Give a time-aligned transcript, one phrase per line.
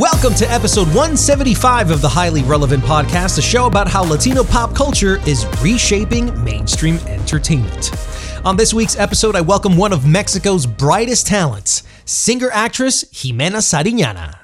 [0.00, 4.74] Welcome to episode 175 of the Highly Relevant Podcast, a show about how Latino pop
[4.74, 7.90] culture is reshaping mainstream entertainment.
[8.46, 14.38] On this week's episode, I welcome one of Mexico's brightest talents, singer actress Jimena Sariñana.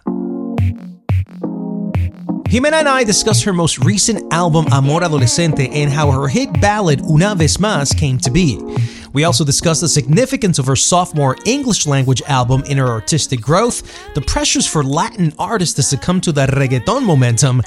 [2.50, 7.00] Jimena and I discuss her most recent album, Amor Adolescente, and how her hit ballad,
[7.00, 8.60] Una Vez Más, came to be.
[9.16, 13.82] We also discuss the significance of her sophomore English language album in her artistic growth,
[14.14, 17.62] the pressures for Latin artists to succumb to the reggaeton momentum,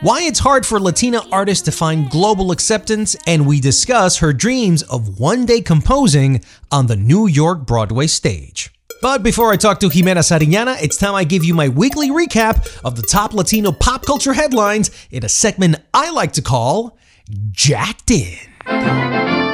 [0.00, 4.82] why it's hard for Latina artists to find global acceptance, and we discuss her dreams
[4.84, 8.72] of one day composing on the New York Broadway stage.
[9.02, 12.80] But before I talk to Jimena Sariñana, it's time I give you my weekly recap
[12.82, 16.96] of the top Latino pop culture headlines in a segment I like to call
[17.52, 19.53] Jacked In.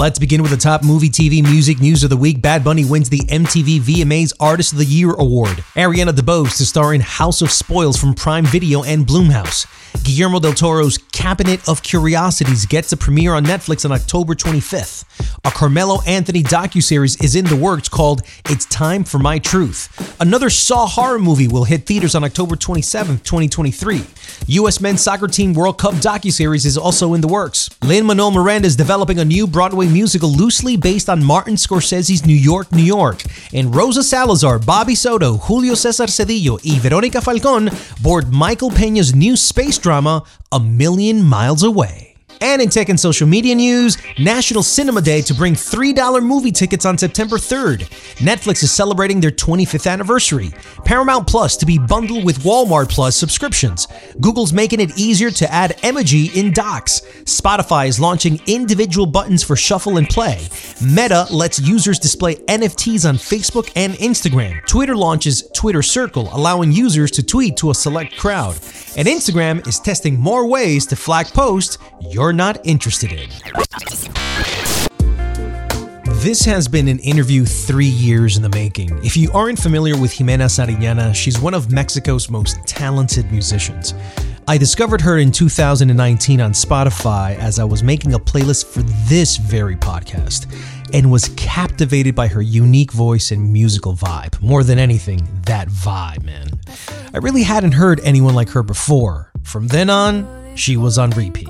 [0.00, 2.40] Let's begin with the top movie, TV, music news of the week.
[2.40, 5.58] Bad Bunny wins the MTV VMAs Artist of the Year award.
[5.76, 9.66] Ariana DeBose to star in House of Spoils from Prime Video and Blumhouse.
[10.02, 15.04] Guillermo del Toro's Cabinet of Curiosities gets a premiere on Netflix on October 25th.
[15.44, 20.16] A Carmelo Anthony docuseries is in the works called It's Time for My Truth.
[20.18, 24.04] Another Saw horror movie will hit theaters on October 27th, 2023.
[24.46, 24.80] U.S.
[24.80, 27.68] Men's Soccer Team World Cup docuseries is also in the works.
[27.82, 32.72] Lin-Manuel Miranda is developing a new Broadway musical loosely based on Martin Scorsese's New York,
[32.72, 33.22] New York.
[33.52, 37.70] And Rosa Salazar, Bobby Soto, Julio Cesar Cedillo, and Veronica Falcon
[38.02, 42.09] board Michael Peña's new space drama, A Million Miles Away.
[42.42, 46.86] And in tech and social media news, National Cinema Day to bring $3 movie tickets
[46.86, 47.80] on September 3rd.
[48.16, 50.50] Netflix is celebrating their 25th anniversary.
[50.86, 53.86] Paramount Plus to be bundled with Walmart Plus subscriptions.
[54.22, 57.02] Google's making it easier to add emoji in docs.
[57.24, 60.48] Spotify is launching individual buttons for shuffle and play.
[60.82, 64.64] Meta lets users display NFTs on Facebook and Instagram.
[64.66, 68.54] Twitter launches Twitter Circle, allowing users to tweet to a select crowd.
[68.96, 71.76] And Instagram is testing more ways to flag posts
[72.30, 73.28] you're not interested in.
[76.22, 79.04] This has been an interview three years in the making.
[79.04, 83.94] If you aren't familiar with Jimena Sariñana, she's one of Mexico's most talented musicians.
[84.46, 89.36] I discovered her in 2019 on Spotify as I was making a playlist for this
[89.36, 90.46] very podcast
[90.94, 94.40] and was captivated by her unique voice and musical vibe.
[94.40, 96.48] More than anything, that vibe, man.
[97.12, 99.32] I really hadn't heard anyone like her before.
[99.42, 101.49] From then on, she was on repeat.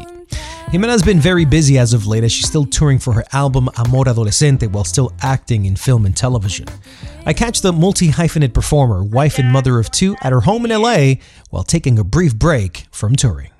[0.71, 4.09] Jimena's been very busy as of late as she's still touring for her album Amor
[4.09, 6.69] Adolescente while still acting in film and television.
[7.27, 10.71] I catch the multi hyphenate performer, wife and mother of two, at her home in
[10.71, 11.15] LA
[11.51, 13.51] while taking a brief break from touring.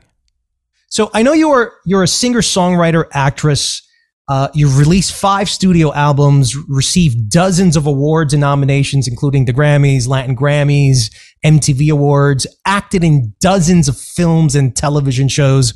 [0.89, 3.83] So I know you're you're a singer songwriter actress.
[4.29, 10.07] Uh, you've released five studio albums, received dozens of awards and nominations, including the Grammys,
[10.07, 11.13] Latin Grammys,
[11.45, 15.75] MTV Awards, acted in dozens of films and television shows.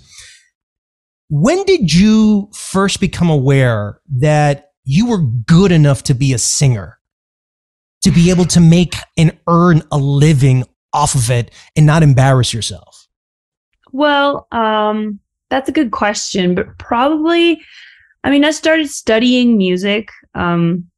[1.36, 7.00] When did you first become aware that you were good enough to be a singer,
[8.02, 12.54] to be able to make and earn a living off of it and not embarrass
[12.54, 13.08] yourself?
[13.90, 15.18] Well, um,
[15.50, 17.60] that's a good question, but probably,
[18.22, 20.10] I mean, I started studying music.
[20.36, 20.88] Um,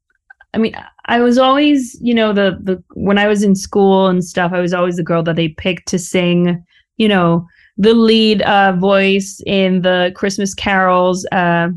[0.53, 0.75] I mean,
[1.05, 4.59] I was always, you know, the the when I was in school and stuff, I
[4.59, 6.63] was always the girl that they picked to sing,
[6.97, 11.69] you know, the lead uh, voice in the Christmas carols uh,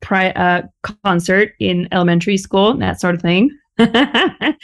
[0.00, 0.62] pri- uh,
[1.04, 3.50] concert in elementary school, that sort of thing.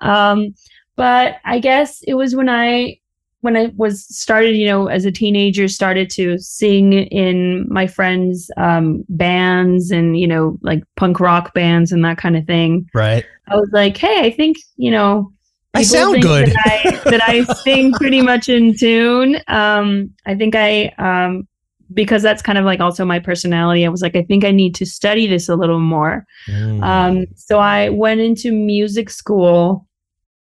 [0.00, 0.54] um,
[0.96, 2.98] but I guess it was when I
[3.42, 8.50] when I was started, you know, as a teenager, started to sing in my friends'
[8.56, 12.88] um, bands and you know, like punk rock bands and that kind of thing.
[12.94, 13.24] Right.
[13.48, 15.32] I was like, hey, I think you know,
[15.76, 16.48] I sound good.
[16.48, 19.40] That I, that I sing pretty much in tune.
[19.48, 21.46] Um, I think I um,
[21.92, 23.86] because that's kind of like also my personality.
[23.86, 26.26] I was like, I think I need to study this a little more.
[26.48, 26.82] Mm.
[26.82, 29.86] Um, so I went into music school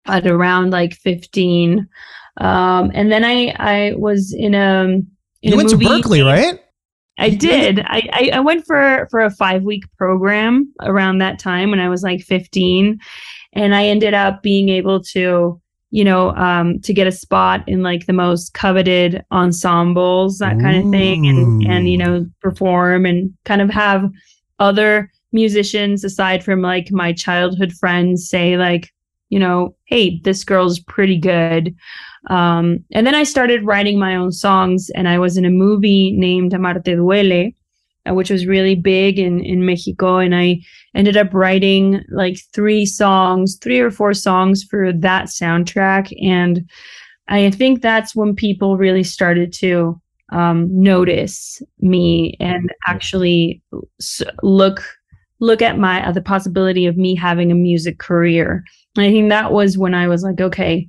[0.06, 1.87] at around like 15.
[2.38, 5.06] Um, and then I, I was in a, in
[5.43, 6.61] you a went to Berklee, right?
[7.19, 7.81] I did.
[7.81, 11.88] I, I, I went for, for a five week program around that time when I
[11.88, 12.99] was like 15.
[13.52, 15.60] And I ended up being able to,
[15.90, 20.84] you know, um, to get a spot in like the most coveted ensembles, that kind
[20.84, 24.10] of thing, and and you know, perform and kind of have
[24.58, 28.90] other musicians aside from like my childhood friends say like,
[29.28, 31.75] you know, hey, this girl's pretty good.
[32.28, 36.12] Um, and then I started writing my own songs, and I was in a movie
[36.12, 37.54] named Amarte Duele,
[38.14, 40.61] which was really big in in Mexico, and I
[40.94, 46.69] ended up writing like three songs, three or four songs for that soundtrack, and
[47.29, 50.00] I think that's when people really started to
[50.32, 53.62] um, notice me and actually
[54.43, 54.82] look
[55.41, 58.64] look at my uh, the possibility of me having a music career.
[58.97, 60.88] And I think that was when I was like, okay,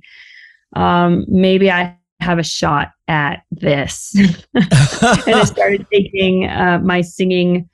[0.74, 4.14] um, maybe I have a shot at this.
[4.54, 7.68] and I started taking uh, my singing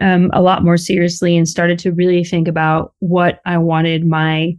[0.00, 4.56] um, a lot more seriously and started to really think about what I wanted my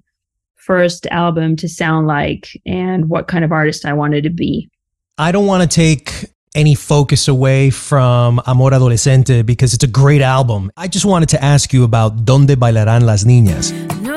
[0.55, 4.69] first album to sound like and what kind of artist I wanted to be.
[5.17, 6.25] I don't want to take
[6.55, 10.71] any focus away from Amor Adolescente because it's a great album.
[10.75, 13.71] I just wanted to ask you about Donde Bailarán las Niñas.
[14.01, 14.16] No lo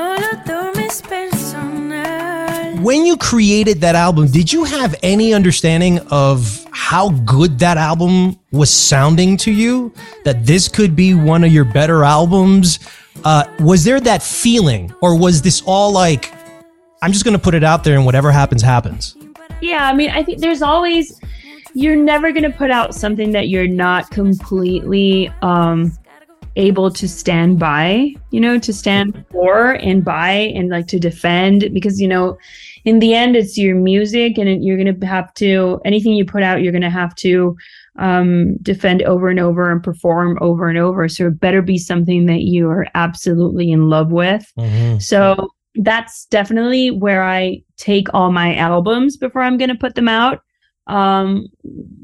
[2.81, 8.39] When you created that album, did you have any understanding of how good that album
[8.51, 9.93] was sounding to you?
[10.23, 12.79] That this could be one of your better albums?
[13.23, 16.33] Uh, was there that feeling, or was this all like,
[17.03, 19.15] I'm just going to put it out there and whatever happens, happens?
[19.61, 21.21] Yeah, I mean, I think there's always
[21.75, 25.95] you're never going to put out something that you're not completely um
[26.55, 31.69] able to stand by, you know, to stand for and by and like to defend
[31.73, 32.37] because you know,
[32.85, 36.25] in the end it's your music and it, you're going to have to anything you
[36.25, 37.55] put out you're going to have to
[37.99, 42.25] um defend over and over and perform over and over so it better be something
[42.25, 44.51] that you are absolutely in love with
[44.99, 50.09] so that's definitely where I take all my albums before I'm going to put them
[50.09, 50.41] out.
[50.87, 51.47] Um,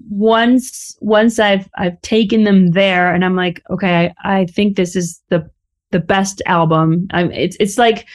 [0.10, 4.96] once once I've I've taken them there and I'm like, okay, I, I think this
[4.96, 5.50] is the
[5.92, 7.08] the best album.
[7.12, 8.06] I'm, it's it's like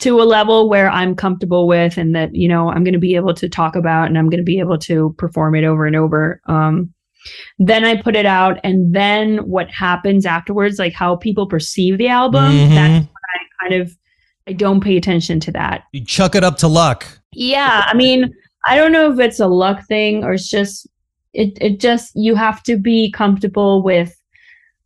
[0.00, 3.16] to a level where I'm comfortable with and that you know I'm going to be
[3.16, 5.96] able to talk about and I'm going to be able to perform it over and
[5.96, 6.40] over.
[6.46, 6.92] Um,
[7.58, 12.08] then I put it out, and then what happens afterwards, like how people perceive the
[12.08, 12.74] album, Mhm.
[12.74, 13.92] that's I kind of
[14.46, 15.82] I don't pay attention to that.
[15.92, 17.06] You chuck it up to luck.
[17.32, 18.32] Yeah, I mean,
[18.64, 20.86] I don't know if it's a luck thing or it's just
[21.34, 24.14] it it just you have to be comfortable with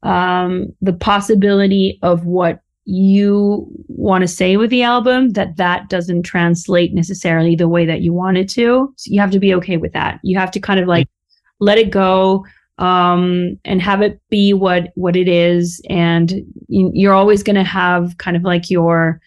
[0.02, 6.24] um the possibility of what you want to say with the album that that doesn't
[6.24, 8.92] translate necessarily the way that you want it to.
[8.96, 10.18] So you have to be okay with that.
[10.22, 11.08] You have to kind of like
[11.60, 12.44] let it go
[12.78, 16.32] um and have it be what what it is and
[16.68, 19.20] you, you're always going to have kind of like your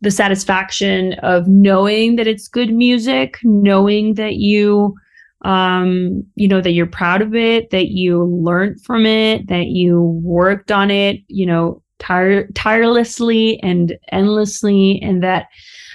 [0.00, 4.94] the satisfaction of knowing that it's good music, knowing that you
[5.42, 10.20] um you know that you're proud of it, that you learned from it, that you
[10.22, 15.46] worked on it, you know, tire- tirelessly and endlessly and that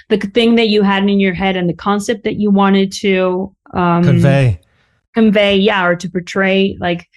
[0.08, 3.54] the thing that you had in your head and the concept that you wanted to
[3.74, 4.60] um Convey.
[5.14, 7.08] convey yeah or to portray like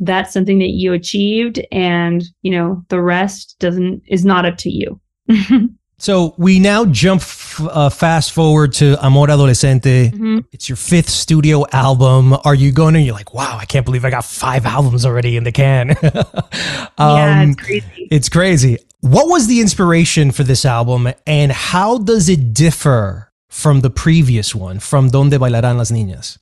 [0.00, 4.70] that's something that you achieved and you know the rest doesn't is not up to
[4.70, 5.00] you
[5.98, 10.10] So we now jump f- uh, fast forward to Amor Adolescente.
[10.10, 10.44] Mhm.
[10.52, 12.36] It's your fifth studio album.
[12.44, 13.00] Are you going to?
[13.00, 15.96] You're like, wow, I can't believe I got five albums already in the can.
[16.02, 18.78] yeah Um, it's crazy It's crazy.
[19.00, 24.54] What was the inspiration for this album, and how does it differ from the previous
[24.54, 26.38] one, from Donde Bailarán las Niñas?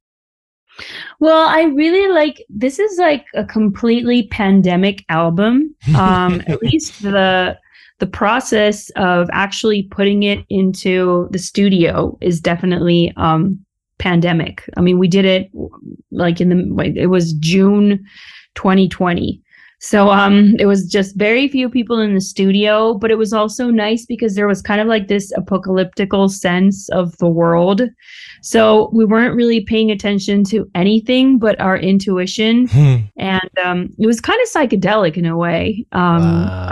[1.21, 7.56] well i really like this is like a completely pandemic album um at least the
[7.99, 13.58] the process of actually putting it into the studio is definitely um
[13.99, 14.68] pandemic.
[14.76, 15.50] I mean we did it
[16.11, 18.04] like in the it was june
[18.56, 19.40] 2020
[19.84, 23.68] So um it was just very few people in the studio, but it was also
[23.68, 27.82] nice because there was kind of like this apocalyptical sense of the world.
[28.42, 32.96] So we weren't really paying attention to anything but our intuition Hmm.
[33.18, 35.84] and um it was kind of psychedelic in a way.
[35.90, 36.22] Um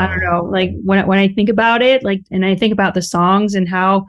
[0.03, 2.73] I don't know, like when I- when I think about it, like and I think
[2.73, 4.07] about the songs and how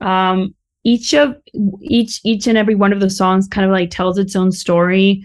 [0.00, 1.36] um each of
[1.82, 5.22] each each and every one of the songs kind of like tells its own story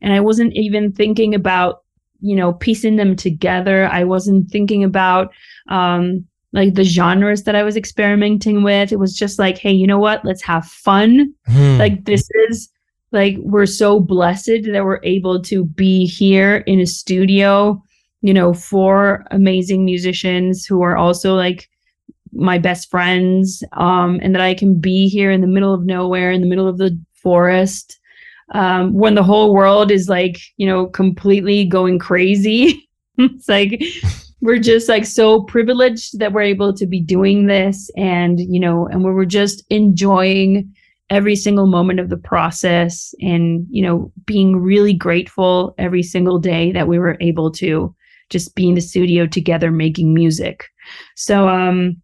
[0.00, 1.83] and I wasn't even thinking about
[2.24, 3.86] you know piecing them together.
[3.88, 5.32] I wasn't thinking about
[5.68, 8.92] um like the genres that i was experimenting with.
[8.92, 10.24] It was just like hey you know what?
[10.24, 11.32] Let's have fun.
[11.46, 11.78] Hmm.
[11.78, 12.68] like this is
[13.12, 17.80] like we're so blessed that we're able to be here in a studio
[18.24, 21.68] you know for amazing musicians who are also like
[22.32, 26.32] my best friends um and that i can be here in the middle of nowhere
[26.32, 28.00] in the middle of the forest
[28.52, 32.88] um, when the whole world is like, you know, completely going crazy.
[33.18, 33.82] it's like
[34.40, 38.86] we're just like so privileged that we're able to be doing this and, you know,
[38.88, 40.70] and we were just enjoying
[41.10, 46.72] every single moment of the process and, you know, being really grateful every single day
[46.72, 47.94] that we were able to
[48.30, 50.64] just be in the studio together making music.
[51.16, 52.00] So, um,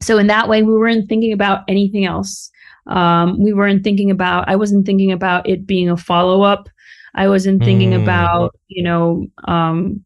[0.00, 2.50] so in that way, we weren't thinking about anything else
[2.86, 6.68] um, we weren't thinking about i wasn't thinking about it being a follow-up.
[7.16, 8.02] I wasn't thinking Mm.
[8.02, 10.04] about you know um,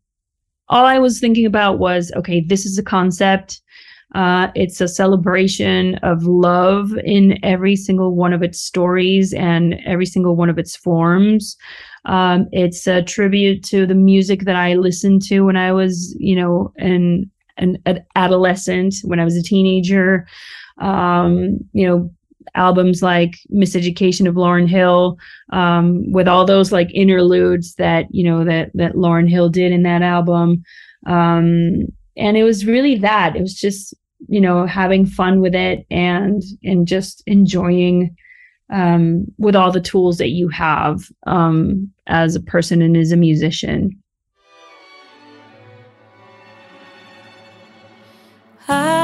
[0.68, 3.60] all i was thinking about was okay this is a concept.
[4.14, 10.06] Uh, it's a celebration of love in every single one of its stories and every
[10.06, 11.56] single one of its forms.
[12.06, 16.36] Um, it's a tribute to the music that i listened to when i was you
[16.36, 20.26] know an, an, an adolescent when i was a teenager.
[20.78, 22.10] Um, you know
[22.54, 25.18] albums like Miseducation of Lauryn Hill,
[25.52, 29.82] um, with all those like interludes that you know that that Lauryn Hill did in
[29.82, 30.62] that album,
[31.06, 31.86] um,
[32.16, 33.36] and it was really that.
[33.36, 33.94] It was just
[34.28, 38.16] you know having fun with it and and just enjoying
[38.70, 43.16] um, with all the tools that you have um, as a person and as a
[43.16, 43.90] musician.
[48.70, 48.97] Ay,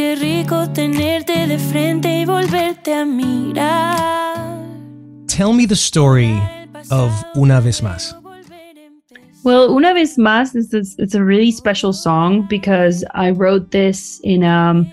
[0.00, 4.64] qué rico tenerte de frente y volverte a mirar.
[5.26, 6.40] Tell me the story
[6.90, 8.16] of Una Vez Más.
[9.44, 14.20] Well, Una vez más is this, it's a really special song because I wrote this
[14.24, 14.90] in um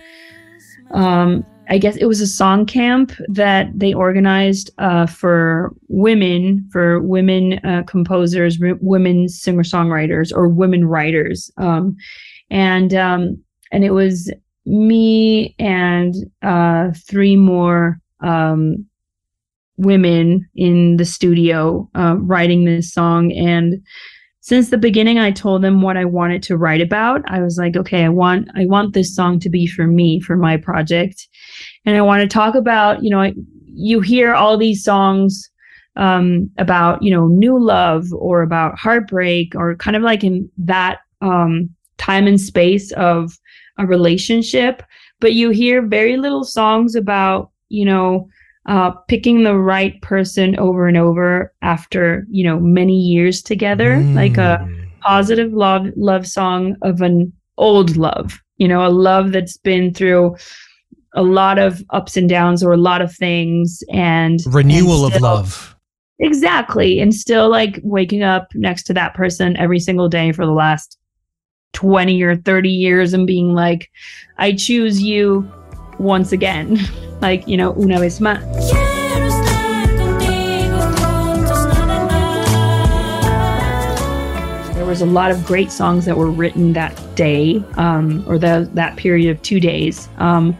[0.92, 7.02] um I guess it was a song camp that they organized uh, for women, for
[7.02, 11.98] women uh, composers, w- women singer songwriters, or women writers, um,
[12.50, 13.38] and um,
[13.74, 14.32] and it was
[14.68, 18.86] me and uh, three more um,
[19.78, 23.32] women in the studio uh, writing this song.
[23.32, 23.82] And
[24.42, 27.22] since the beginning i told them what i wanted to write about.
[27.28, 30.38] I was like okay i want i want this song to be for me for
[30.38, 31.28] my project.
[31.86, 33.34] And i want to talk about you know I,
[33.66, 35.50] you hear all these songs
[35.98, 41.00] um, about you know new love or about heartbreak or kind of like in that
[41.22, 43.38] um, time and space of
[43.78, 44.84] a relationship
[45.20, 48.28] but you hear very little songs about you know
[48.68, 54.38] uh, picking the right person over and over after you know many years together like
[54.38, 54.84] a Mm.
[55.02, 60.36] positive love love song of an old love you know a love that's been through
[61.16, 65.22] a lot of ups and downs or a lot of things and renewal and of
[65.22, 65.76] love.
[66.20, 70.52] exactly and still like waking up next to that person every single day for the
[70.52, 70.98] last
[71.74, 73.90] 20 or 30 years and being like
[74.38, 75.50] i choose you
[76.00, 76.80] once again.
[77.20, 78.38] Like you know una vez más.
[78.70, 82.46] Quiero estar contigo juntos nada más.
[84.76, 88.70] there was a lot of great songs that were written that day um, or the,
[88.76, 90.10] that period of two days.
[90.20, 90.56] Um,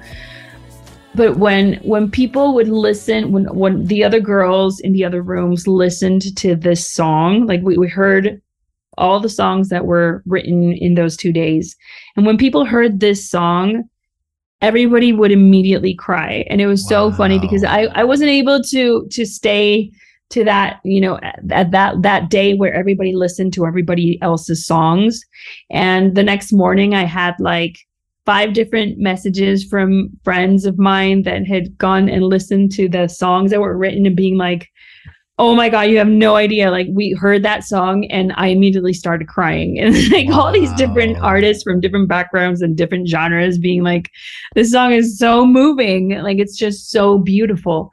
[1.14, 5.68] but when when people would listen when when the other girls in the other rooms
[5.68, 8.42] listened to this song like we, we heard
[8.98, 11.76] all the songs that were written in those two days.
[12.16, 13.84] And when people heard this song
[14.62, 16.46] everybody would immediately cry.
[16.50, 19.92] And it was so funny because i i wasn't able to to stay
[20.30, 24.66] to that you know at, at that that day where everybody listened to everybody else's
[24.66, 25.22] songs.
[25.70, 27.78] And the next morning i had like
[28.26, 33.52] five different messages from friends of mine that had gone and listened to the songs
[33.52, 34.68] that were written and being like
[35.40, 36.72] oh my god you have no idea.
[36.72, 39.80] Like we heard that song and i immediately started crying.
[39.82, 44.10] And like all these different artists from different backgrounds and different genres being like
[44.56, 46.10] this song is so moving.
[46.10, 47.92] Like it's just so beautiful.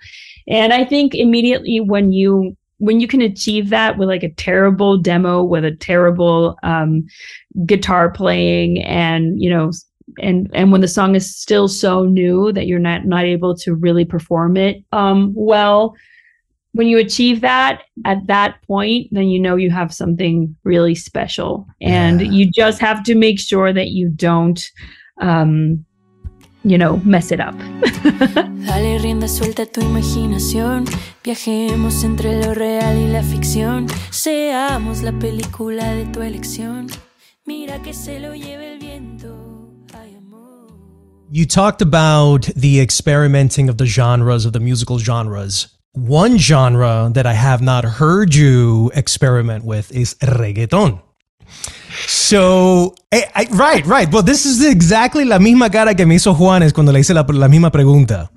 [0.48, 4.98] And i think immediately when you when you can achieve that with like a terrible
[4.98, 7.06] demo with a terrible um,
[7.66, 9.70] guitar playing and you know
[10.18, 13.74] and and when the song is still so new that you're not not able to
[13.74, 15.94] really perform it um, well
[16.75, 21.66] when you achieve that at that point then you know you have something really special
[21.81, 22.31] and Yeah.
[22.31, 24.61] you just have to make sure that you don't
[25.21, 25.85] um,
[26.64, 27.54] you know mess it up
[28.66, 30.85] Dale rienda suelta a tu imaginación.
[31.23, 33.87] Viajemos entre lo real y la ficción.
[34.11, 36.87] Seamos la película de tu elección.
[37.47, 39.37] Mira que se lo lleve el viento.
[41.31, 45.69] You talked about the experimenting of the genres, of the musical genres.
[45.94, 51.00] One genre that I have not heard you experiment with is reggaeton.
[52.06, 54.10] So, eh, I- right, right.
[54.12, 57.24] Well, this is exactly la misma cara que me hizo Juanes cuando le hice la,
[57.28, 58.28] la misma pregunta.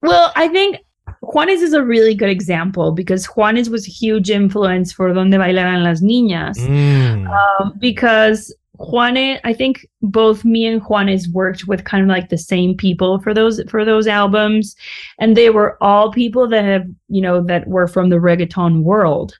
[0.00, 0.76] Well, I think
[1.24, 5.82] Juanes is a really good example because Juanes was a huge influence for Donde Bailaran
[5.82, 6.56] las Niñas.
[6.58, 7.28] Mm.
[7.28, 12.38] Um, because Juanes, I think both me and Juanes worked with kind of like the
[12.38, 14.74] same people for those for those albums,
[15.18, 19.38] and they were all people that have you know that were from the reggaeton world.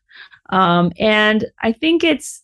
[0.50, 2.42] Um, and I think it's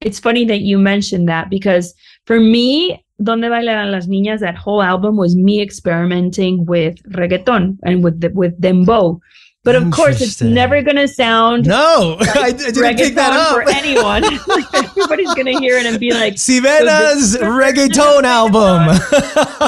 [0.00, 4.82] it's funny that you mentioned that because for me, Donde Bailaran las Niñas, that whole
[4.82, 9.20] album was me experimenting with reggaeton and with the, with dembow.
[9.64, 13.54] But of course, it's never gonna sound No, I, I didn't pick that up.
[13.54, 14.22] for anyone.
[14.48, 18.98] Like, everybody's gonna hear it and be like, Jimena's reggaeton album.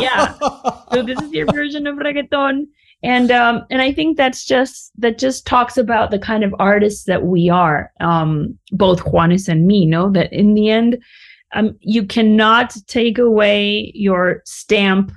[0.02, 0.34] yeah.
[0.92, 2.64] So this is your version of reggaeton.
[3.04, 7.04] And um, and I think that's just that just talks about the kind of artists
[7.04, 9.84] that we are, um, both Juanes and me.
[9.86, 11.02] Know that in the end,
[11.54, 15.12] um, you cannot take away your stamp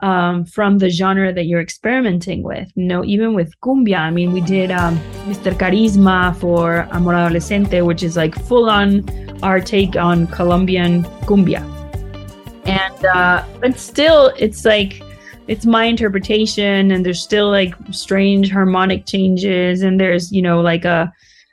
[0.00, 2.70] um, from the genre that you're experimenting with.
[2.74, 3.98] You know, even with cumbia.
[3.98, 5.52] I mean, we did um, Mr.
[5.52, 9.08] Carisma for Amor Adolescente, which is like full on
[9.42, 11.64] our take on Colombian cumbia
[12.66, 15.00] and uh but still it's like
[15.46, 20.84] it's my interpretation and there's still like strange harmonic changes and there's you know like
[20.84, 21.12] a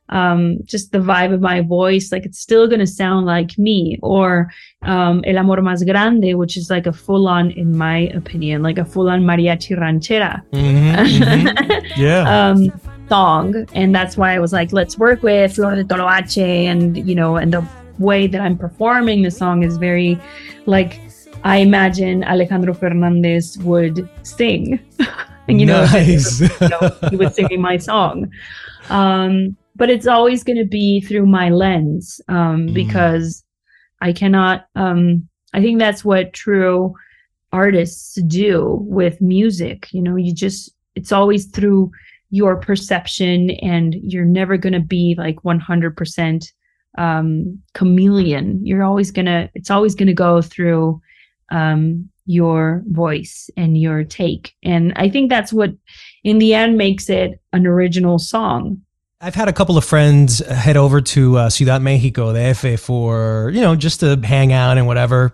[0.10, 3.97] um just the vibe of my voice like it's still going to sound like me
[4.04, 4.51] or
[4.82, 8.77] um el amor más grande which is like a full on in my opinion like
[8.77, 11.97] a full on mariachi ranchera Mhm, mhm.
[11.97, 12.23] Yeah.
[12.49, 12.71] um,
[13.10, 17.13] song, and that's why I was like, let's work with Flor de Toloache, and you
[17.15, 17.63] know, and the
[17.99, 20.17] way that I'm performing the song is very
[20.65, 20.99] like
[21.43, 24.80] I imagine Alejandro Fernandez would sing,
[25.47, 26.41] and you know, Nice.
[26.62, 28.32] you know, he would sing my song.
[28.89, 32.73] Um, but it's always going to be through my lens um, Mm.
[32.73, 33.43] because
[34.01, 34.65] I cannot.
[34.75, 36.93] Um, I think that's what true
[37.51, 39.88] artists do with music.
[39.93, 41.91] You know, you just it's always through
[42.29, 46.45] your perception, and you're never going to be like 100%
[46.97, 48.59] um, chameleon.
[48.65, 49.49] You're always gonna.
[49.53, 51.01] It's always going to go through
[51.51, 55.71] um, your voice and your take, and I think that's what,
[56.23, 58.81] in the end, makes it an original song.
[59.25, 63.51] I've had a couple of friends head over to uh, Ciudad Mexico, the DF, for,
[63.53, 65.33] you know, just to hang out and whatever.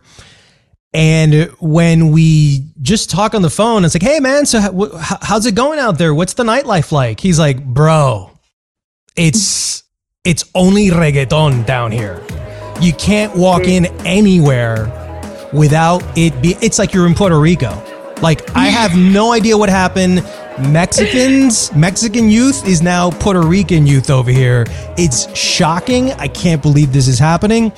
[0.93, 5.17] And when we just talk on the phone, it's like, hey, man, so how, how-
[5.23, 6.13] how's it going out there?
[6.13, 7.19] What's the nightlife like?
[7.19, 8.29] He's like, bro,
[9.15, 9.81] it's
[10.23, 12.21] it's only reggaeton down here.
[12.79, 14.85] You can't walk in anywhere
[15.51, 17.71] without it be it's like you're in Puerto Rico.
[18.21, 20.19] Like I have no idea what happened.
[20.67, 24.65] Mexicans, Mexican youth is now Puerto Rican youth over here.
[24.97, 26.11] It's shocking.
[26.13, 27.71] I can't believe this is happening.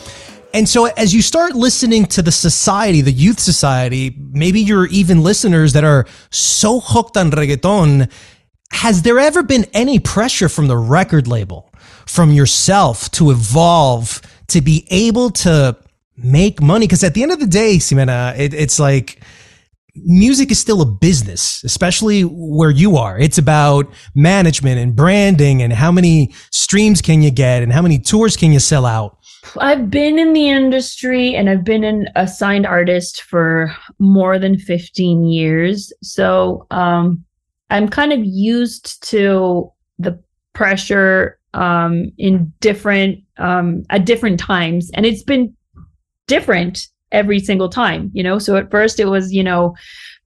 [0.53, 5.21] And so as you start listening to the society, the youth society, maybe you're even
[5.21, 8.11] listeners that are so hooked on reggaeton,
[8.71, 11.71] has there ever been any pressure from the record label,
[12.07, 15.77] from yourself to evolve, to be able to
[16.17, 16.87] make money?
[16.87, 19.21] Because at the end of the day, Jimena, it, it's like
[19.95, 23.19] music is still a business, especially where you are.
[23.19, 27.99] It's about management and branding and how many streams can you get and how many
[27.99, 29.17] tours can you sell out.
[29.57, 35.25] I've been in the industry and I've been an assigned artist for more than 15
[35.25, 35.91] years.
[36.03, 37.25] So um,
[37.69, 40.21] I'm kind of used to the
[40.53, 45.55] pressure um, in different um, at different times, and it's been
[46.27, 48.09] different every single time.
[48.13, 49.75] You know, so at first it was you know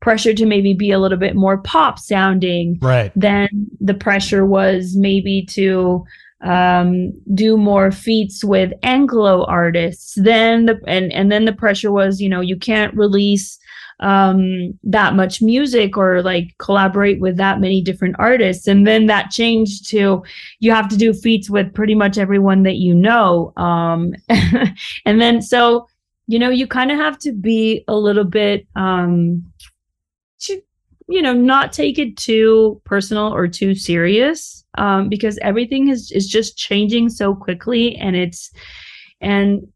[0.01, 3.11] pressure to maybe be a little bit more pop sounding Right.
[3.15, 3.47] then
[3.79, 6.03] the pressure was maybe to
[6.41, 10.13] um, do more feats with Anglo artists.
[10.15, 13.57] Then the and and then the pressure was, you know, you can't release
[14.01, 19.31] um that much music or like collaborate with that many different artists and then that
[19.31, 20.21] changed to
[20.59, 24.11] you have to do feats with pretty much everyone that you know um
[25.05, 25.87] and then so
[26.27, 29.43] you know you kind of have to be a little bit um
[30.39, 30.61] to,
[31.07, 36.27] you know not take it too personal or too serious um because everything is is
[36.27, 38.51] just changing so quickly and it's
[39.21, 39.67] and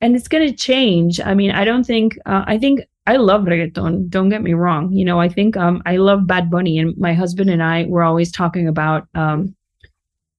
[0.00, 1.20] and it's going to change.
[1.20, 4.92] I mean i don't think uh, i think i love reggaeton don't get me wrong.
[4.92, 8.02] You know i think um i love bad bunny and my husband and i were
[8.02, 9.54] always talking about um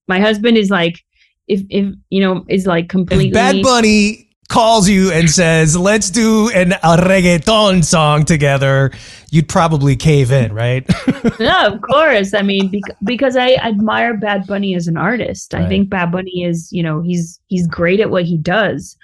[0.08, 1.02] my husband is like
[1.48, 6.10] if if you know is like completely If Bad Bunny calls you and says, "Let's
[6.10, 8.90] do an a reggaeton song together,"
[9.30, 10.86] you'd probably cave in, right?
[11.40, 12.34] no, of course.
[12.34, 15.54] I mean, bec- because I admire Bad Bunny as an artist.
[15.54, 18.98] I think Bad Bunny is, you know, he's he's great at what he does,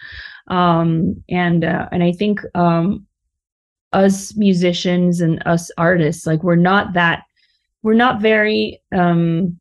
[0.48, 3.06] um, and uh, and I think um,
[3.92, 7.22] us musicians and us artists, like we're not that,
[7.82, 9.58] we're not very um,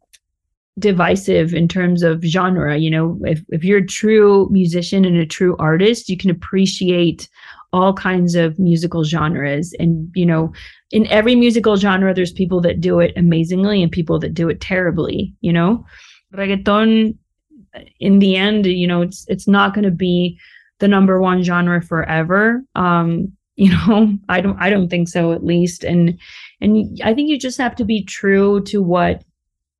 [0.78, 2.78] divisive in terms of genre.
[2.78, 7.30] You know, if if you're a true musician and a true artist, you can appreciate
[7.76, 9.74] all kinds of musical genres.
[9.80, 10.54] And you know
[10.92, 14.62] in every musical genre there's people that do it amazingly and people that do it
[14.62, 15.86] terribly you know?
[16.34, 17.18] Reggaeton
[18.00, 20.38] in the end you know it's it's not going to be
[20.80, 22.64] the number one genre forever.
[22.76, 25.86] Um you know i don't i don't think so at least.
[25.86, 26.20] And
[26.60, 29.24] and i think you just have to be true to what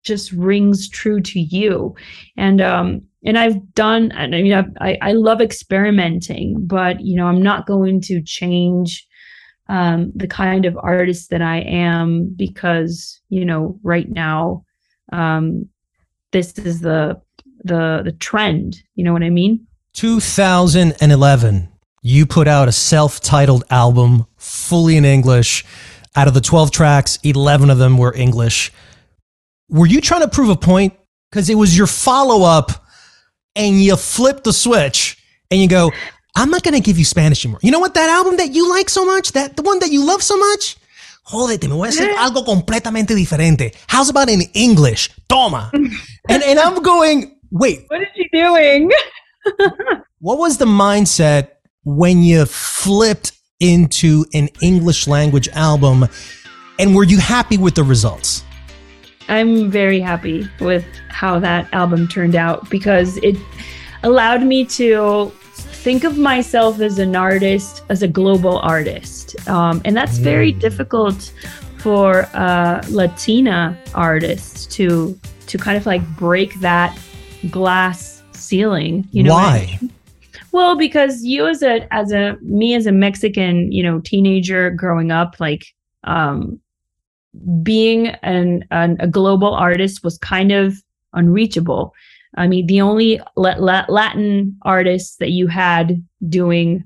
[0.06, 1.94] just rings true to you
[2.38, 7.28] and um and i've done i mean I've, i i love experimenting but you know
[7.28, 9.06] i'm not going to change
[9.68, 14.64] um the kind of artist that i am because you know right now
[15.12, 15.68] um
[16.32, 17.20] this is the
[17.64, 19.66] the the trend you know what i mean
[19.96, 21.70] 2011,
[22.02, 25.64] you put out a self-titled album fully in English.
[26.18, 28.74] Out of the 12 tracks, 11 of them were English.
[29.70, 30.94] Were you trying to prove a point?
[31.30, 32.72] Because it was your follow-up,
[33.56, 35.18] and you flip the switch,
[35.52, 35.92] and you go,
[36.36, 37.94] "I'm not going to give you Spanish anymore." You know what?
[37.94, 40.78] That album that you like so much, that the one that you love so much.
[41.28, 43.74] Jódete, me voy a hacer algo completamente diferente.
[43.88, 45.10] How's about in English?
[45.28, 45.72] Toma.
[45.74, 48.92] and and I'm going, wait, what is she doing
[50.20, 51.50] what was the mindset
[51.84, 56.08] when you flipped into an English language album?
[56.78, 58.44] And were you happy with the results?
[59.28, 63.36] I'm very happy with how that album turned out because it
[64.04, 65.32] allowed me to
[65.86, 69.36] think of myself as an artist, as a global artist.
[69.48, 71.32] Um, and that's very difficult
[71.78, 76.98] for a Latina artists to to kind of like break that
[77.52, 79.08] glass ceiling.
[79.12, 79.78] You know what I Why?
[79.82, 79.92] mean?
[80.52, 85.12] Well, because you as a as a me as a Mexican, you know, teenager growing
[85.12, 85.66] up, like
[86.04, 86.60] um
[87.64, 90.76] being an, an a global artist was kind of
[91.14, 91.94] unreachable.
[92.38, 96.84] I mean, the only la- la- Latin artists that you had doing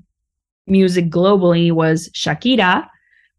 [0.66, 2.86] music globally was Shakira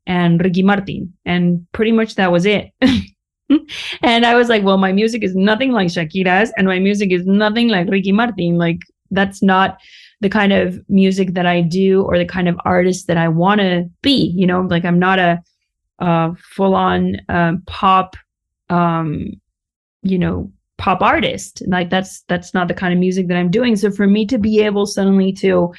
[0.05, 2.71] and Ricky Martin, and pretty much that was it.
[4.01, 7.25] and I was like, well, my music is nothing like Shakira's, and my music is
[7.25, 8.57] nothing like Ricky Martin.
[8.57, 8.79] Like,
[9.11, 9.77] that's not
[10.21, 13.61] the kind of music that I do or the kind of artist that I want
[13.61, 14.33] to be.
[14.35, 15.41] You know, like I'm not a
[16.01, 18.15] uh, full on um, pop,
[18.69, 19.31] um,
[20.03, 21.61] you know, pop artist.
[21.67, 23.75] Like that's that's not the kind of music that I'm doing.
[23.75, 25.73] So for me to be able suddenly to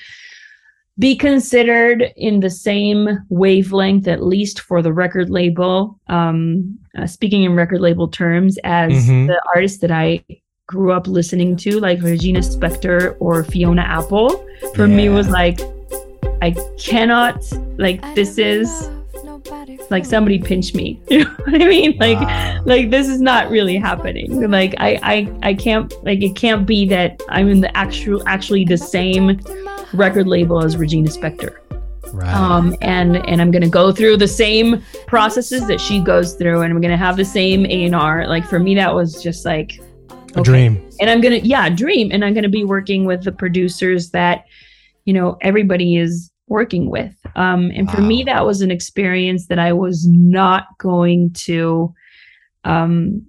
[0.98, 7.42] be considered in the same wavelength, at least for the record label, um, uh, speaking
[7.42, 9.26] in record label terms, as Mhm.
[9.26, 10.22] the artists that I
[10.68, 15.60] grew up listening to, like Regina Spektor or Fiona Apple, for me was like,
[16.40, 17.42] I cannot,
[17.78, 18.88] like, this is
[19.92, 21.00] like somebody pinch me.
[21.10, 21.96] You know what I mean?
[21.98, 24.50] Like, like this is not really happening.
[24.50, 28.64] Like, I, I, I can't, like, it can't be that I'm in the actual, actually
[28.64, 29.40] the same
[29.92, 31.58] record label as Regina Spektor.
[32.12, 32.34] Right.
[32.34, 36.72] Um, and and I'm gonna go through the same processes that she goes through, and
[36.72, 38.26] I'm gonna have the same A and R.
[38.26, 39.80] Like for me, that was just like
[40.36, 40.86] a dream.
[41.00, 44.44] and I'm gonna yeah dream, and I'm gonna be working with the producers that
[45.06, 47.14] you know everybody is working with.
[47.36, 51.92] Um, and for me, that was an experience that I was not going to
[52.64, 53.26] um,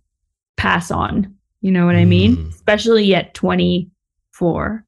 [0.57, 1.33] pass on.
[1.61, 2.35] You know what I mean?
[2.35, 2.49] Mm.
[2.49, 4.85] Especially at 24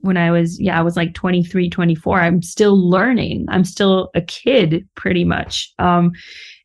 [0.00, 2.20] when I was, yeah, I was like 23, 24.
[2.20, 3.46] I'm still learning.
[3.48, 5.72] I'm still a kid pretty much.
[5.80, 6.12] Um,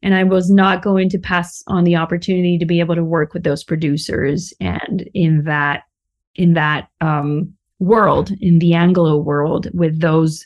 [0.03, 3.33] and I was not going to pass on the opportunity to be able to work
[3.33, 5.83] with those producers and in that,
[6.35, 10.45] in that, um, world, in the Anglo world with those,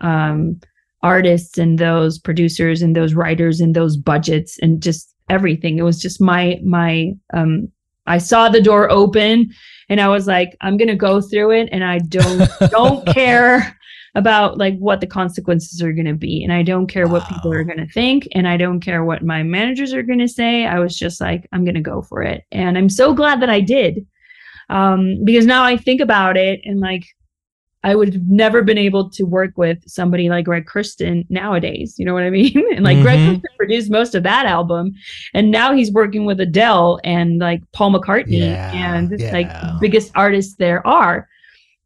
[0.00, 0.60] um,
[1.02, 5.78] artists and those producers and those writers and those budgets and just everything.
[5.78, 7.68] It was just my my um
[8.06, 9.50] I saw the door open
[9.88, 13.78] and I was like, I'm gonna go through it and I don't don't care
[14.14, 16.44] about like what the consequences are gonna be.
[16.44, 17.14] And I don't care wow.
[17.14, 20.66] what people are gonna think and I don't care what my managers are gonna say.
[20.66, 22.44] I was just like, I'm gonna go for it.
[22.52, 24.06] And I'm so glad that I did.
[24.68, 27.04] Um, because now I think about it and like
[27.84, 31.96] I would have never been able to work with somebody like Greg Kurstin nowadays.
[31.98, 32.64] You know what I mean?
[32.74, 33.02] and like mm-hmm.
[33.02, 34.92] Greg Kurstin produced most of that album,
[35.34, 39.32] and now he's working with Adele and like Paul McCartney yeah, and yeah.
[39.32, 41.28] like biggest artists there are.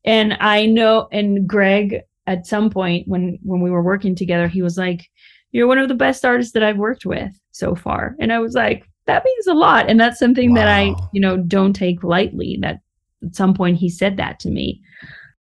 [0.05, 4.63] And I know, and Greg at some point when when we were working together, he
[4.63, 5.09] was like,
[5.53, 8.55] "You're one of the best artists that I've worked with so far," and I was
[8.55, 10.57] like, "That means a lot," and that's something wow.
[10.57, 12.59] that I you know don't take lightly.
[12.61, 12.81] That
[13.25, 14.81] at some point he said that to me.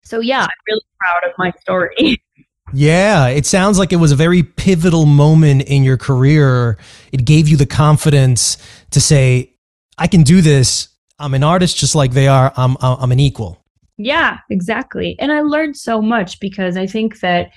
[0.04, 2.22] So yeah, I'm really proud of my story.
[2.72, 6.78] Yeah, it sounds like it was a very pivotal moment in your career.
[7.12, 8.58] It gave you the confidence
[8.92, 9.56] to say,
[9.98, 10.90] I can do this.
[11.18, 12.54] I'm an artist just like they are.
[12.56, 13.64] I'm I'm an equal.
[13.98, 15.16] Yeah, exactly.
[15.20, 17.50] And I learned so much because I think that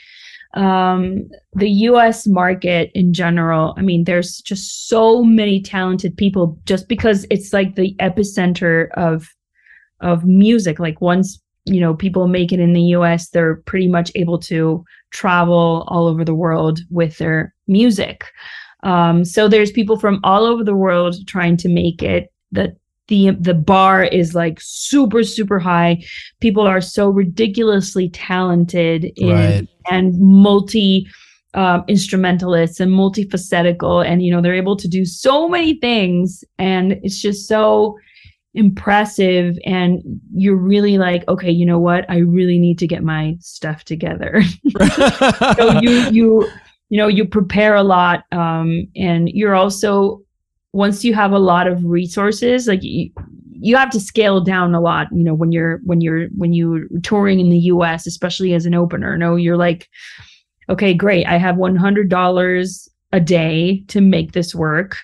[0.55, 6.89] um, the US market in general, I mean, there's just so many talented people just
[6.89, 9.29] because it's like the epicenter of
[10.01, 10.81] of music.
[10.81, 14.85] Like once you know people make it in the US they're pretty much able to
[15.13, 18.25] travel all over the world with their music.
[18.83, 22.33] Um, so there's people from all over the world trying to make it.
[22.51, 22.77] The
[23.09, 26.03] the the bar is like super super high.
[26.41, 29.69] People are so ridiculously talented in, right.
[29.91, 31.07] and multi
[31.55, 36.93] um, instrumentalists and multifacetical and you know they're able to do so many things and
[37.03, 37.99] it's just so
[38.55, 40.03] impressive and
[40.35, 42.05] you're really like okay you know what?
[42.09, 44.43] I really need to get my stuff together.
[45.57, 46.49] So you you
[46.93, 50.23] you know you prepare a lot um and you're also
[50.73, 53.11] once you have a lot of resources like you,
[53.51, 56.87] you have to scale down a lot you know when you're when you're when you're
[57.03, 59.89] touring in the us especially as an opener no you're like
[60.69, 64.99] okay great i have $100 a day to make this work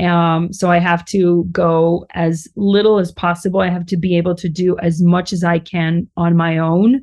[0.00, 3.60] um, so I have to go as little as possible.
[3.60, 7.02] I have to be able to do as much as I can on my own.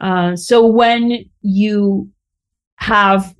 [0.00, 2.10] Uh, so when you
[2.76, 3.34] have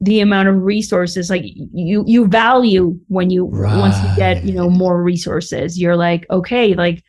[0.00, 3.78] the amount of resources, like you you value when you right.
[3.78, 7.02] once you get you know more resources, you're like okay, like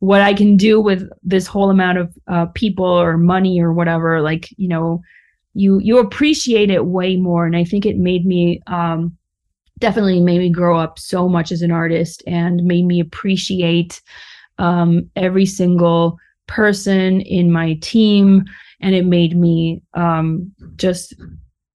[0.00, 4.20] what I can do with this whole amount of uh, people or money or whatever,
[4.20, 5.00] like you know,
[5.54, 7.46] you you appreciate it way more.
[7.46, 9.16] And I think it made me um,
[9.80, 14.00] definitely made me grow up so much as an artist and made me appreciate
[14.58, 18.44] um, every single person in my team
[18.80, 21.14] and it made me um, just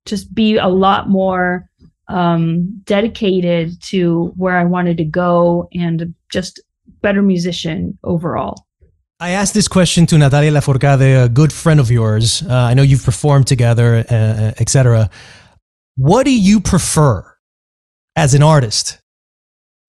[0.06, 1.68] just be a lot more
[2.08, 6.62] um, dedicated to where I wanted to go and just
[7.02, 8.68] better musician overall.
[9.20, 12.44] I asked this question to Natalia Lafourcade, a good friend of yours.
[12.44, 15.10] Uh, I know you've performed together, uh, uh etc.
[15.96, 17.35] What do you prefer?
[18.16, 19.00] As an artist?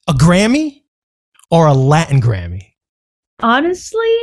[0.08, 0.82] A Grammy
[1.50, 2.72] or a Latin Grammy?
[3.40, 4.18] Honestly,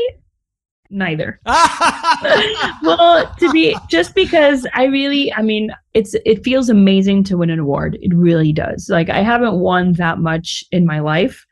[0.90, 1.40] neither.
[1.46, 7.50] well, to be just because I really, I mean, it's it feels amazing to win
[7.50, 7.98] an award.
[8.02, 8.90] It really does.
[8.90, 11.46] Like I haven't won that much in my life.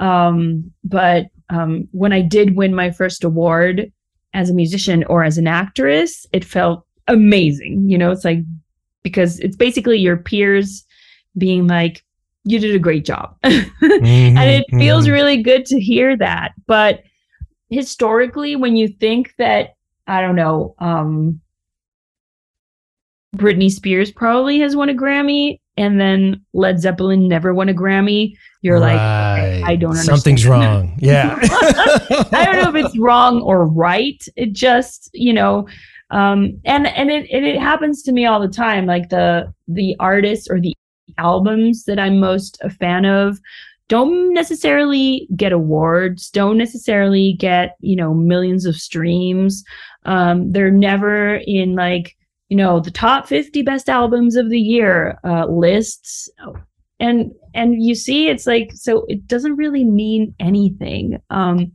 [0.00, 3.92] Um, but um, when I did win my first award
[4.32, 7.88] as a musician or as an actress, it felt amazing.
[7.88, 8.40] You know, it's like
[9.02, 10.84] because it's basically your peers
[11.36, 12.04] being like,
[12.44, 13.36] you did a great job.
[13.44, 15.12] mm-hmm, and it feels mm-hmm.
[15.12, 16.52] really good to hear that.
[16.66, 17.02] But
[17.70, 21.40] historically, when you think that, I don't know, um,
[23.36, 28.36] Britney Spears probably has won a Grammy and then Led Zeppelin never won a Grammy,
[28.62, 28.94] you're right.
[28.94, 30.18] like, okay, I don't understand.
[30.18, 30.96] Something's wrong.
[31.00, 31.36] Yeah.
[31.40, 34.22] I don't know if it's wrong or right.
[34.36, 35.66] It just, you know,
[36.10, 38.86] um, and and it and it happens to me all the time.
[38.86, 40.74] Like the the artist or the
[41.18, 43.38] albums that I'm most a fan of
[43.88, 49.62] don't necessarily get awards, don't necessarily get, you know, millions of streams.
[50.06, 52.16] Um, they're never in like,
[52.48, 56.28] you know, the top 50 best albums of the year uh, lists.
[57.00, 61.20] And and you see it's like so it doesn't really mean anything.
[61.30, 61.72] Um,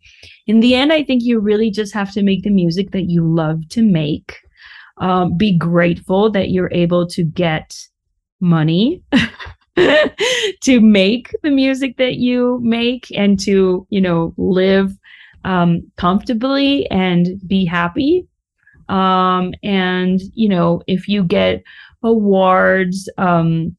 [0.48, 3.24] in the end, I think you really just have to make the music that you
[3.24, 4.38] love to make.
[4.98, 7.78] Um, be grateful that you're able to get
[8.40, 9.02] money
[10.62, 14.92] to make the music that you make and to you know live
[15.44, 18.28] um, comfortably and be happy.
[18.88, 21.64] Um, and you know, if you get
[22.04, 23.76] awards, um,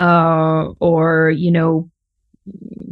[0.00, 1.90] uh, or you know,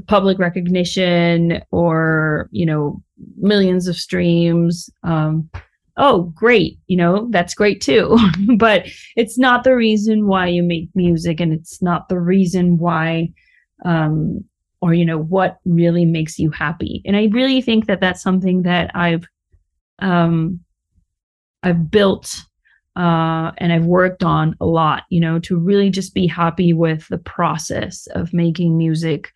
[0.06, 3.02] public recognition, or you know,
[3.36, 5.48] millions of streams, um,
[5.98, 8.18] oh, great, you know, that's great too.
[8.56, 13.32] but it's not the reason why you make music, and it's not the reason why
[13.84, 14.42] um
[14.80, 18.62] or you know what really makes you happy and i really think that that's something
[18.62, 19.26] that i've
[20.00, 20.60] um
[21.62, 22.42] i've built
[22.96, 27.06] uh and i've worked on a lot you know to really just be happy with
[27.08, 29.30] the process of making music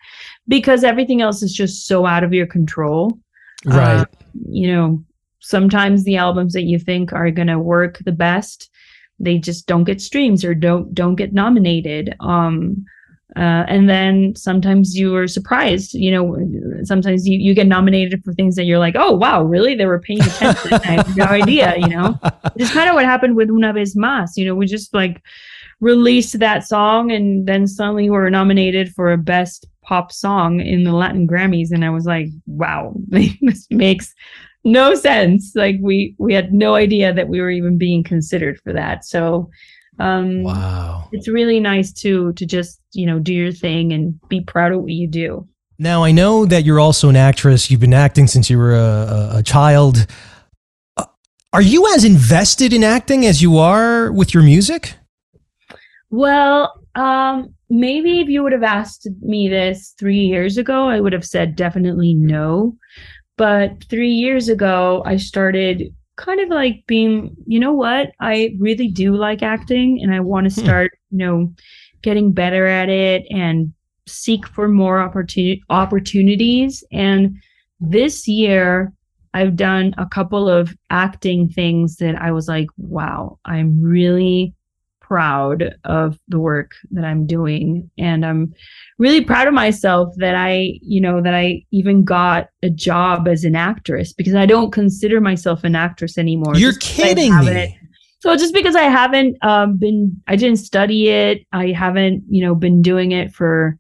[0.49, 3.19] because everything else is just so out of your control
[3.67, 4.01] Right.
[4.01, 4.05] Uh,
[4.49, 5.05] you know
[5.41, 8.71] sometimes the albums that you think are going to work the best
[9.21, 12.17] they just don't get streams or don't don't get nominated.
[12.21, 12.85] Um
[13.37, 16.37] uh, and then sometimes you are surprised you know
[16.83, 19.77] sometimes you, you get nominated for things that you're like oh wow really?
[19.77, 20.73] They were paying attention.
[20.73, 22.19] I had no idea you know?
[22.57, 25.23] It's kind of what happened with una vez más you know we just like
[25.79, 30.83] released that song and then suddenly we were nominated for a best pop song in
[30.83, 34.15] the latin grammys and i was like wow this makes
[34.65, 38.73] no sense like we we had no idea that we were even being considered for
[38.73, 39.49] that so
[39.99, 41.09] um Wow.
[41.13, 44.81] it's really nice to to just you know do your thing and be proud of
[44.83, 45.47] what you do
[45.79, 47.71] Now, I know that you're also an actress.
[47.71, 50.07] You've been acting since you were a, a, a child.
[50.99, 51.07] Uh,
[51.55, 54.95] Are you as invested in acting as you are with your music?
[56.11, 61.13] well um maybe if you would have asked me this three years ago i would
[61.13, 62.77] have said definitely no
[63.41, 65.83] but three years ago i started
[66.17, 70.45] kind of like being you know what i really do like acting and i want
[70.47, 70.67] to Hmm.
[70.67, 71.53] start you know
[72.03, 73.73] getting better at it and
[74.07, 77.35] seek for more opportunity opportunities and
[77.81, 78.93] this year
[79.33, 84.53] i've done a couple of acting things that i was like wow i'm really
[85.11, 88.55] proud of the work that i'm doing and i'm
[88.99, 93.43] really proud of myself that i you know that i even got a job as
[93.43, 97.45] an actress because i don't consider myself an actress anymore You're just because I kidding
[97.45, 97.79] me.
[98.21, 101.47] so just because I haven't um, been, I didn't study it.
[101.53, 103.79] I haven't, you know, been doing it for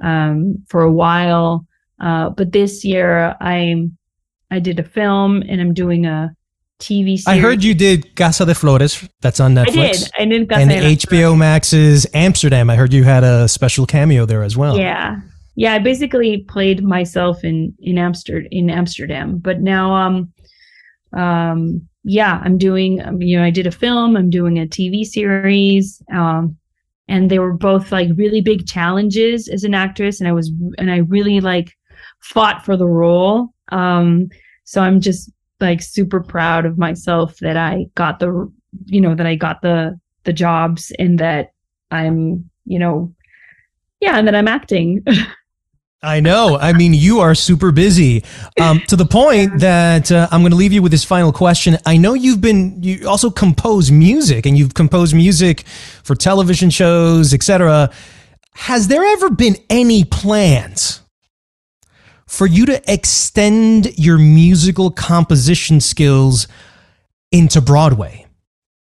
[0.00, 1.66] um, for a while.
[2.00, 3.98] Uh, but this year, I'm
[4.50, 6.30] I did a film and I'm doing a
[6.80, 7.26] TV series.
[7.26, 9.08] I heard you did Casa de Flores.
[9.20, 10.10] That's on Netflix.
[10.18, 10.32] I did.
[10.32, 10.48] I did.
[10.48, 12.70] Casa and HBO Max's Amsterdam.
[12.70, 14.76] I heard you had a special cameo there as well.
[14.76, 15.20] Yeah.
[15.56, 20.32] Yeah, I basically played myself in in Amsterdam in Amsterdam, but now um
[21.12, 25.04] um yeah, I'm doing um, you know, I did a film, I'm doing a TV
[25.04, 26.56] series um
[27.08, 30.90] and they were both like really big challenges as an actress and I was and
[30.90, 31.76] I really like
[32.20, 33.52] fought for the role.
[33.70, 34.28] Um
[34.64, 35.30] so I'm just
[35.60, 38.50] like super proud of myself that I got the
[38.86, 41.52] you know that I got the the jobs and that
[41.90, 43.12] I'm, you know,
[44.00, 45.04] yeah, and that I'm acting.
[46.02, 46.56] I know.
[46.58, 48.24] I mean, you are super busy
[48.58, 51.76] um, to the point that uh, I'm going to leave you with this final question.
[51.84, 55.66] I know you've been, you also compose music and you've composed music
[56.02, 57.90] for television shows, etc.
[58.54, 60.99] Has there ever been any plans
[62.30, 66.46] for you to extend your musical composition skills
[67.32, 68.24] into Broadway?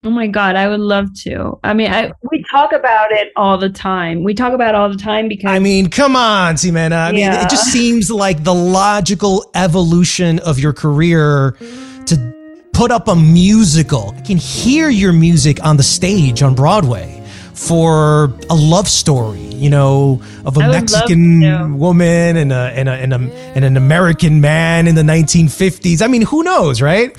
[0.04, 1.60] Oh my god, I would love to.
[1.64, 4.24] I mean, I we talk about it all the time.
[4.24, 7.08] We talk about it all the time because I mean, come on, Jimena.
[7.08, 11.58] I mean, it just seems like the logical evolution of your career
[12.06, 14.14] to put up a musical.
[14.18, 17.21] I can hear your music on the stage on Broadway
[17.68, 23.14] for a love story, you know, of a Mexican woman and a, and, a, and,
[23.14, 23.18] a,
[23.56, 26.02] and an American man in the 1950s.
[26.02, 27.16] I mean, who knows, right?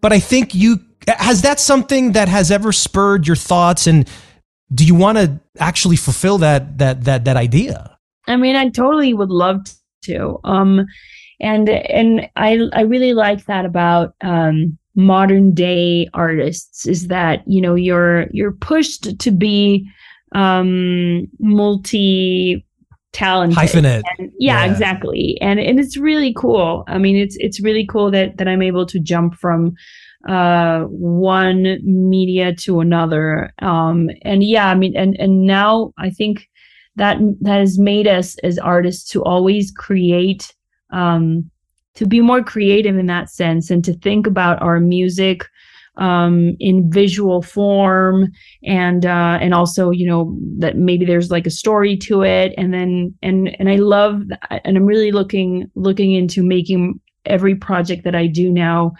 [0.00, 4.08] But I think you has that something that has ever spurred your thoughts and
[4.74, 7.96] do you want to actually fulfill that that that that idea?
[8.26, 9.60] I mean, I totally would love
[10.06, 10.40] to.
[10.42, 10.86] Um,
[11.40, 17.60] and and I I really like that about um modern day artists is that you
[17.60, 19.88] know you're you're pushed to be
[20.34, 22.64] um multi
[23.12, 24.02] talented Hyphenate.
[24.18, 24.70] And- yeah, Yeah.
[24.70, 28.62] exactly and and it's really cool i mean it's it's really cool that that i'm
[28.62, 29.72] able to jump from
[30.28, 36.48] uh one media to another um and yeah i mean and and now i think
[36.96, 40.52] that that has made us as artists to always create
[40.92, 41.48] um
[41.94, 45.48] to be more creative in that sense and to think about our music
[45.96, 48.26] um in visual form
[48.64, 52.52] and uh and also you know that maybe there's like a story to it.
[52.58, 58.04] And then and and i love and i'm really looking looking into making every project
[58.04, 58.92] that i do now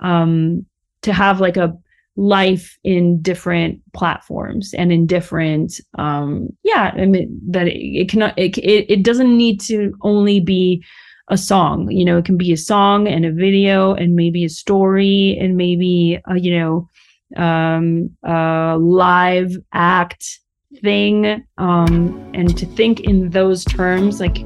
[0.00, 0.64] um
[1.02, 1.76] to have like a
[2.16, 8.32] life in different platforms and in different um yeah i mean that it, it cannot
[8.38, 10.82] it, it doesn't need to only be
[11.28, 11.90] a song.
[11.90, 15.56] You know it can be a song and a video and maybe a story and
[15.56, 16.88] maybe a, you know
[17.36, 20.40] um a live act
[20.82, 21.44] thing.
[21.58, 24.38] Um and to think in those terms like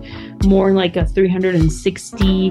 [0.44, 2.50] more like a 360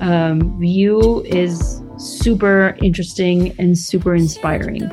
[0.00, 4.90] um view is super interesting and super inspiring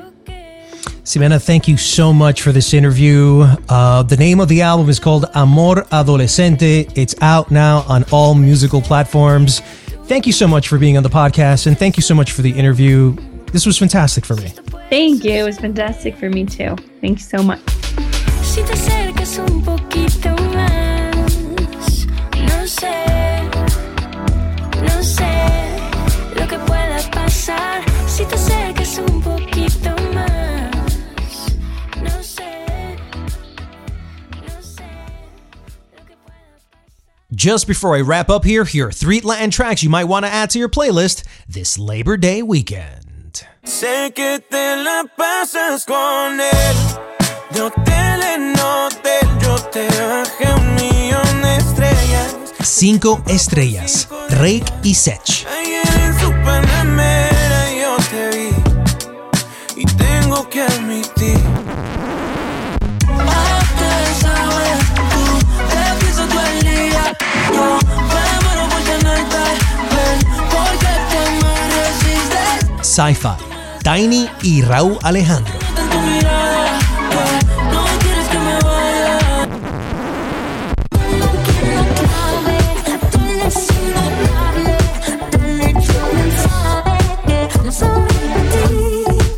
[1.08, 3.46] Jimena, thank you so much for this interview.
[3.70, 6.86] Uh, the name of the album is called Amor Adolescente.
[6.96, 9.62] It's out now on all musical platforms.
[10.04, 12.42] Thank you so much for being on the podcast, and thank you so much for
[12.42, 13.16] the interview.
[13.54, 14.50] This was fantastic for me.
[14.90, 17.60] thank you it was fantastic for me too thank you so much
[18.42, 23.37] Si te acercas un poquito más, no sé,
[37.38, 40.32] Just before I wrap up here, here are three Latin tracks you might want to
[40.32, 43.44] add to your playlist this Labor Day weekend.
[43.64, 46.76] Sé que te la pasas con él.
[47.54, 52.36] De hotel en hotel, yo te bajé un millón de estrellas.
[52.64, 55.46] Cinco Estrellas, Rake y Sech.
[72.98, 73.38] Sci-Fi,
[73.84, 75.54] Tiny y Raúl Alejandro.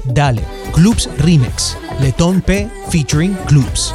[0.06, 0.42] Dale,
[0.72, 3.94] Clubs Remix, Letón P featuring Clubs.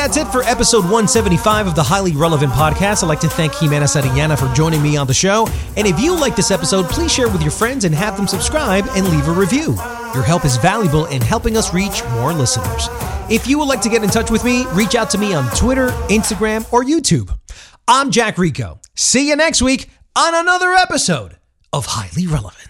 [0.00, 3.02] That's it for episode 175 of the Highly Relevant Podcast.
[3.02, 5.46] I'd like to thank Jimena Sariñana for joining me on the show.
[5.76, 8.86] And if you like this episode, please share with your friends and have them subscribe
[8.92, 9.74] and leave a review.
[10.14, 12.88] Your help is valuable in helping us reach more listeners.
[13.28, 15.54] If you would like to get in touch with me, reach out to me on
[15.54, 17.38] Twitter, Instagram, or YouTube.
[17.86, 18.80] I'm Jack Rico.
[18.96, 21.36] See you next week on another episode
[21.74, 22.69] of Highly Relevant.